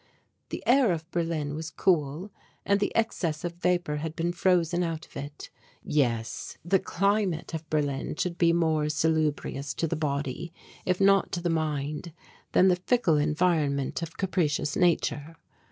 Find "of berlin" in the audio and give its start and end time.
0.91-1.53, 7.53-8.15